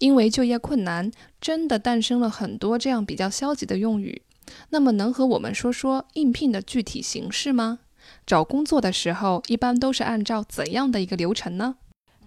[0.00, 4.20] 因为就业困难，真的诞生了很多这样比较消极的用语。
[4.68, 7.78] 那么，能和我们说说应聘的具体形式吗？
[8.26, 11.76] 找工作的时候，一般都是按照怎样的一个流程呢？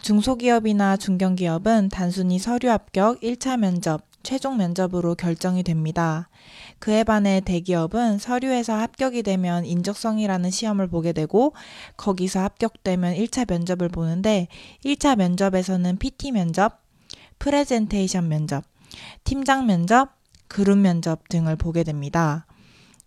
[0.01, 6.28] 중소기업이나 중견기업은 단순히 서류 합격 1차 면접, 최종 면접으로 결정이 됩니다.
[6.80, 11.54] 그에 반해 대기업은 서류에서 합격이 되면 인적성이라는 시험을 보게 되고
[11.96, 14.48] 거기서 합격되면 1차 면접을 보는데
[14.84, 16.82] 1차 면접에서는 PT 면접,
[17.38, 18.64] 프레젠테이션 면접,
[19.22, 20.10] 팀장 면접,
[20.48, 22.46] 그룹 면접 등을 보게 됩니다.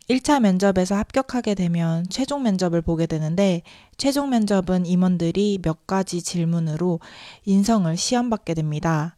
[0.09, 3.61] 1차 면접에서 합격하게 되면 최종 면접을 보게 되는데
[3.97, 7.01] 최종 면접은 임원들이 몇 가지 질문으로
[7.45, 9.17] 인성을 시험받게 됩니다.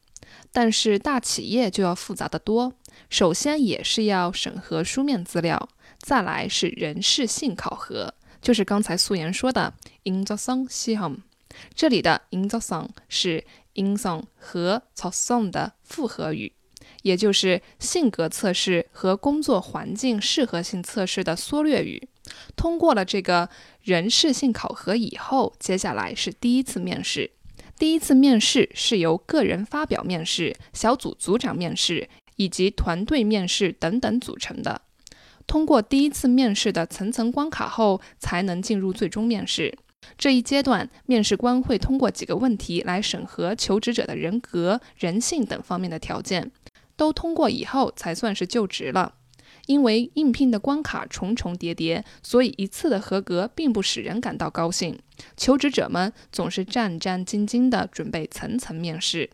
[0.51, 2.73] 但是大企业就要复杂的多，
[3.09, 11.19] 首先也是要审核书面资料，再来是人事性考核，就是刚才素颜说的 in the song s home。
[11.73, 13.43] 这里的 in the song 是
[13.73, 16.53] in song 和 to song 的复合语。
[17.03, 22.07] 也就是性格测试和工作环境适合性测试的缩略语。
[22.55, 23.49] 通过了这个
[23.81, 27.31] 人事性考核以后，接下来是第一次面试。
[27.81, 34.83] 第一次面试是由个人发表面试、小组组长面试以及团队面试等等组成的。
[35.47, 39.75] 通过第一次面试的层层关卡后，才能进入最终面试。
[40.15, 46.51] 这一阶段，面试官会通过几个问题来审核求职者的人格、人性等方面的条件。
[46.95, 49.15] 都通过以后才算是就职了。
[49.70, 54.98] 因为应聘的关卡重重叠叠，所以一次的合格并不使人感到高兴。
[55.36, 59.30] 求职者们总是战战兢兢地准备层层面试。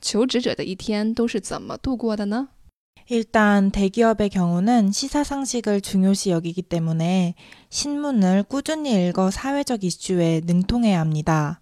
[0.00, 2.50] 求职者的一天都是怎么度过的呢？
[3.09, 7.35] 일단 대기업의 경우는 시사상식을 중요시 여기기 때문에
[7.69, 11.59] 신문을 꾸준히 읽어 사회적 이슈에 능통해야 합니다.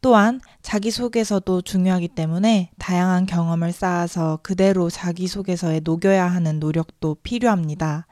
[0.00, 8.06] 또한 자기소개서도 중요하기 때문에 다양한 경험을 쌓아서 그대로 자기소개서에 녹여야 하는 노력도 필요합니다.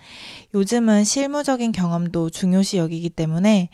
[0.54, 3.70] 요즘은 실무적인 경험도 중요시 여기기 때문에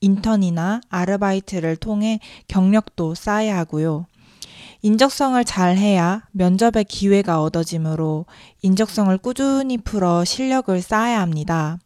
[0.00, 4.06] 인턴이나 아르바이트를 통해 경력도 쌓아야 하고요.
[4.86, 8.24] 인적성을 잘 해야 면접의 기회가 얻어지므로
[8.62, 11.80] 인적성을 꾸준히 풀어 실력을 쌓아야 합니다.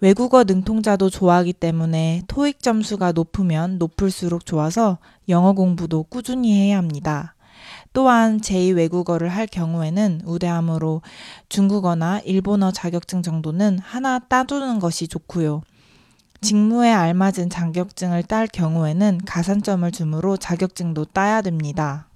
[0.00, 7.36] 외국어 능통자도 좋아하기 때문에 토익 점수가 높으면 높을수록 좋아서 영어 공부도 꾸준히 해야 합니다.
[7.92, 11.02] 또한 제2 외국어를 할 경우에는 우대함으로
[11.48, 15.62] 중국어나 일본어 자격증 정도는 하나 따두는 것이 좋고요.
[16.40, 22.08] 직무에 알맞은 자격증을 딸 경우에는 가산점을 주므로 자격증도 따야 됩니다.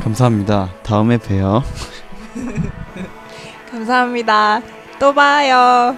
[0.00, 0.68] 감사합니다.
[0.84, 1.64] 다음에 봬요.
[3.68, 4.62] 감사합니다.
[5.00, 5.96] 또 봐요.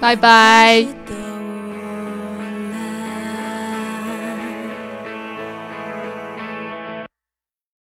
[0.00, 0.86] 拜拜。
[1.06, 1.27] 또